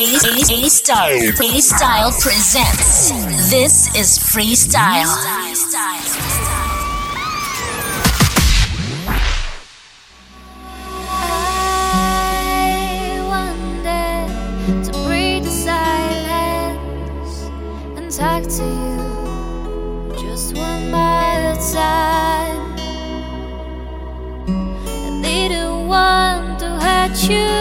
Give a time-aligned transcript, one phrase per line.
[0.00, 0.04] A
[0.68, 1.10] Style.
[1.10, 3.10] A Style presents.
[3.50, 5.08] This is Freestyle.
[11.10, 17.50] I wanted to break the silence
[17.96, 22.76] and talk to you just one a time.
[24.46, 24.48] I
[25.24, 27.57] didn't want to hurt you,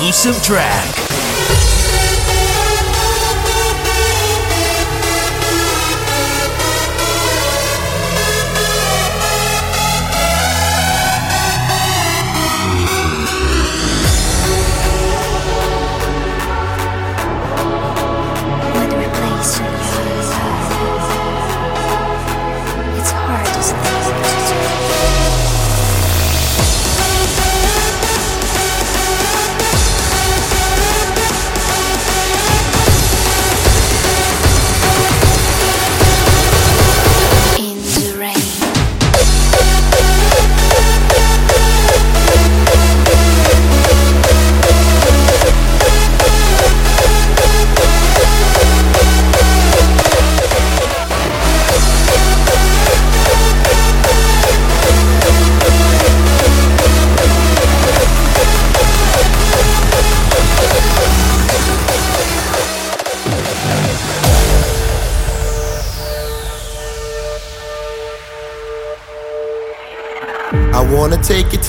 [0.00, 1.09] exclusive track.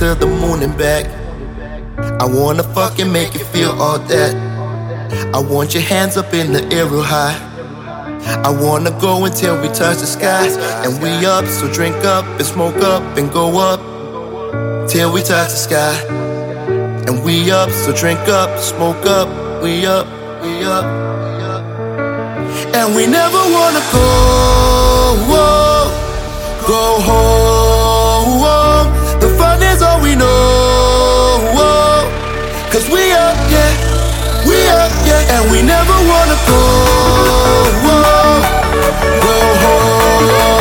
[0.01, 1.05] To the moon and back.
[2.19, 4.33] I wanna fucking make you feel all that.
[5.31, 7.37] I want your hands up in the air real high.
[8.47, 10.57] I wanna go until we touch the skies.
[10.83, 13.79] And we up, so drink up and smoke up and go up
[14.89, 15.95] till we touch the sky.
[17.05, 19.29] And we up, so drink up, smoke up,
[19.61, 20.07] we up,
[20.41, 20.85] we up.
[22.73, 24.01] And we never wanna go,
[26.67, 27.41] go home.
[35.33, 36.61] And we never wanna go,
[39.23, 40.60] go home.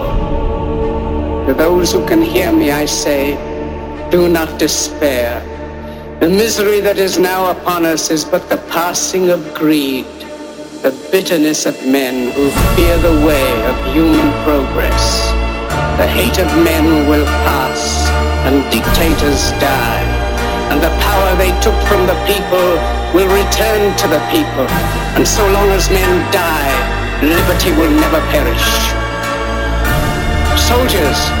[1.61, 3.37] Those who can hear me, I say,
[4.09, 5.45] do not despair.
[6.19, 10.09] The misery that is now upon us is but the passing of greed,
[10.81, 15.29] the bitterness of men who fear the way of human progress.
[16.01, 18.09] The hate of men will pass
[18.49, 20.01] and dictators die,
[20.73, 22.67] and the power they took from the people
[23.13, 24.65] will return to the people.
[25.13, 26.73] And so long as men die,
[27.21, 28.65] liberty will never perish.
[30.57, 31.40] Soldiers,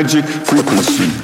[0.00, 1.17] Magic frequency.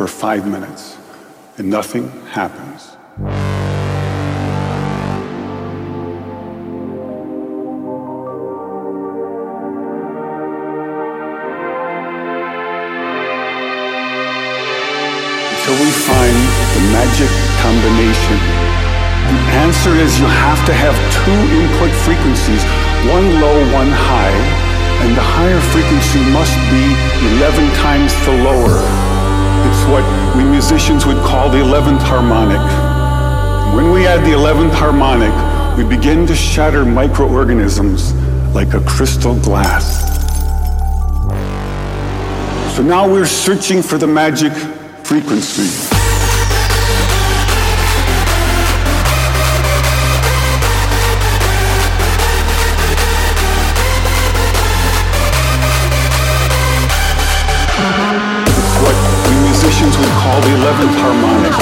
[0.00, 0.96] For five minutes
[1.58, 2.96] and nothing happens.
[15.52, 16.38] Until we find
[16.72, 17.28] the magic
[17.60, 18.40] combination.
[19.28, 22.64] The answer is you have to have two input frequencies,
[23.04, 24.38] one low, one high,
[25.04, 26.84] and the higher frequency must be
[27.36, 29.09] 11 times the lower.
[29.66, 32.60] It's what we musicians would call the 11th harmonic.
[33.74, 35.32] When we add the 11th harmonic,
[35.76, 38.12] we begin to shatter microorganisms
[38.54, 40.08] like a crystal glass.
[42.76, 44.52] So now we're searching for the magic
[45.04, 45.89] frequency.
[60.20, 61.54] Call the 11th harmonic.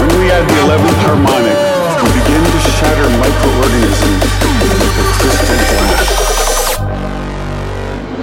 [0.00, 1.56] When we add the 11th harmonic,
[2.02, 4.24] we begin to shatter microorganisms
[4.62, 6.08] with into crystal glass.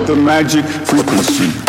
[0.07, 1.68] The magic frequency.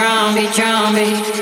[0.00, 1.39] Jumpy, jumpy.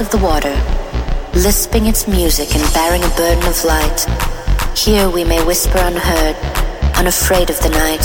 [0.00, 0.54] Of the water,
[1.34, 4.06] lisping its music and bearing a burden of light.
[4.76, 6.36] Here we may whisper unheard,
[6.96, 8.00] unafraid of the night.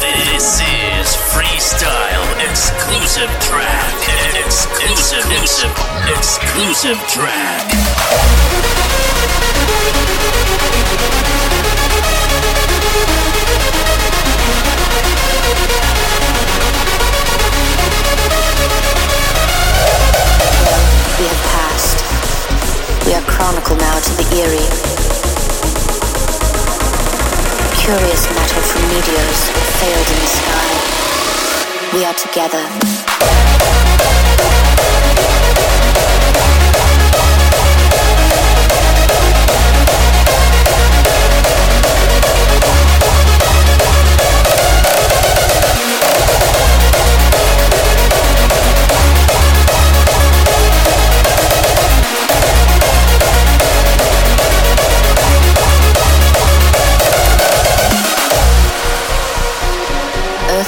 [0.00, 3.94] This is freestyle exclusive track.
[4.44, 5.70] Exclusive, exclusive,
[6.08, 7.76] exclusive track.
[23.36, 24.64] Chronicle now to the eerie.
[27.76, 29.40] Curious matter from meteors
[29.76, 30.72] failed in the sky.
[31.92, 32.16] We are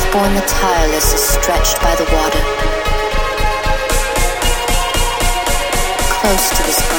[0.08, 2.40] Earthborn the tireless is stretched by the water.
[6.08, 6.97] Close to this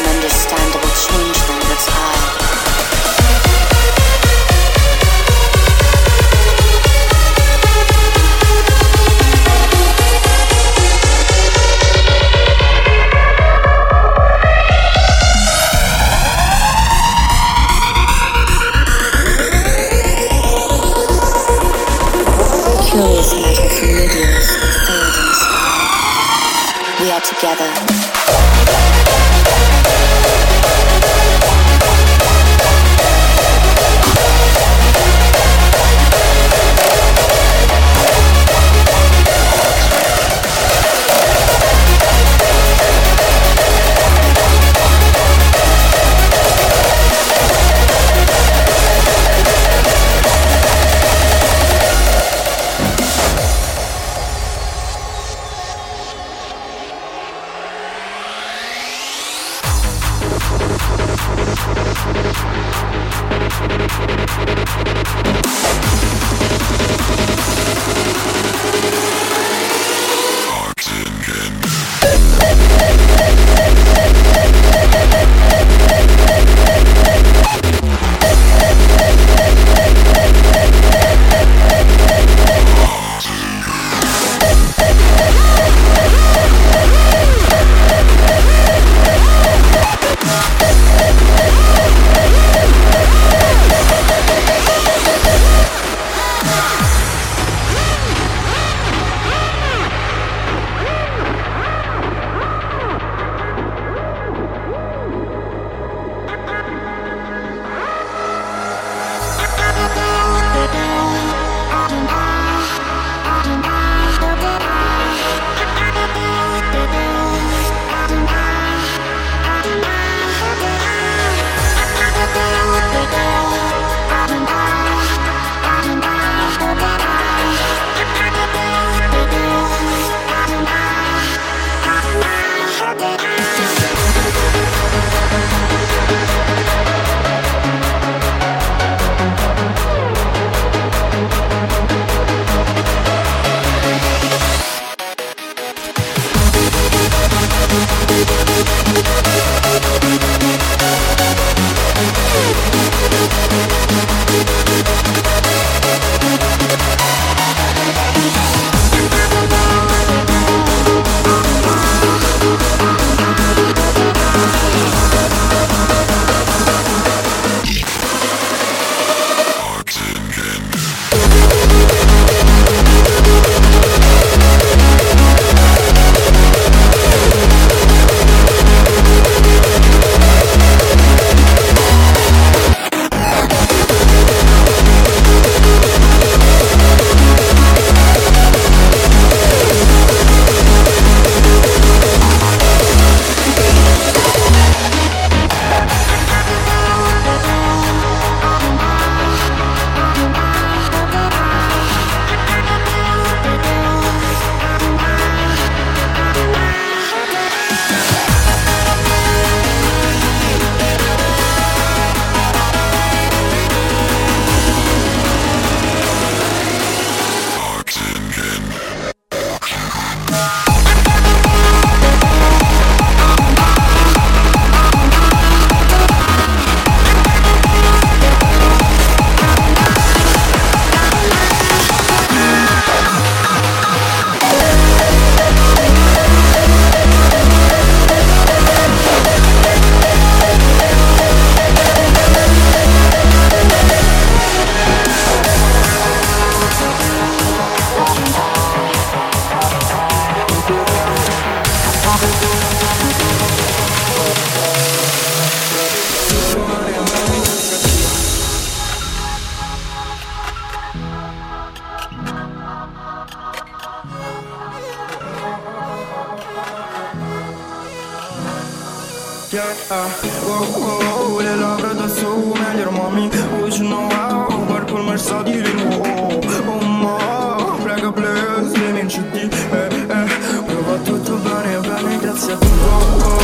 [273.52, 279.10] Wish you know how But col marsa di nuovo Oh ma Prega please Vieni in
[279.10, 283.39] città Eh eh Prova tutto bene bene Grazie a te oh, oh.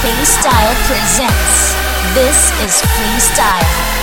[0.00, 1.74] Freestyle presents
[2.14, 3.99] This is Freestyle.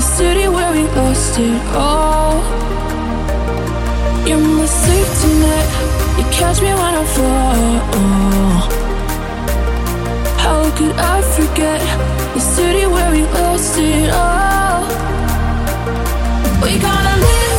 [0.00, 2.36] the city where we lost it all.
[4.26, 5.66] You're my safety net.
[6.16, 8.60] You catch me when I fall.
[10.44, 11.80] How could I forget
[12.32, 14.84] the city where we lost it all?
[16.62, 17.49] We gonna live.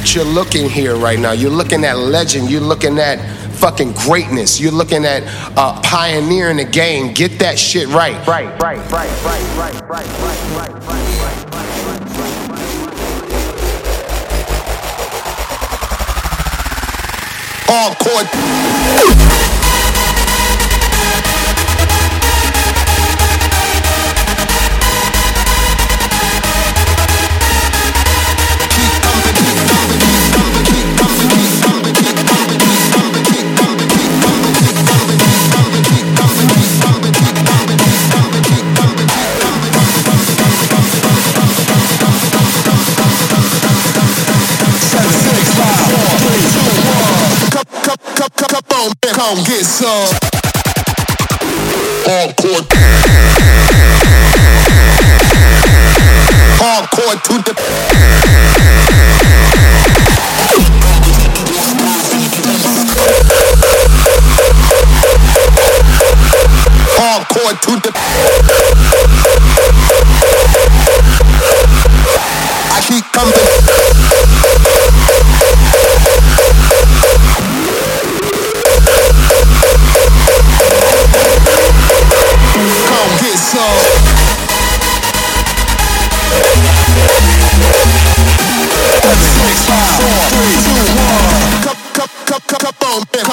[0.00, 1.32] what you're looking here right now.
[1.32, 2.50] You're looking at legend.
[2.50, 3.18] You're looking at
[3.56, 4.58] fucking greatness.
[4.58, 5.24] You're looking at
[5.58, 7.12] uh, pioneering the game.
[7.12, 8.14] Get that shit right.
[8.26, 11.10] Right, right, right, right, right, right, right, right, right, right.
[17.68, 19.29] Hardcore.
[49.60, 50.08] this song.
[50.14, 50.19] Uh,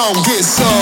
[0.08, 0.77] on, get some.